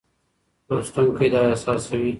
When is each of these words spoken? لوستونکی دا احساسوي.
لوستونکی 0.71 1.27
دا 1.33 1.41
احساسوي. 1.53 2.09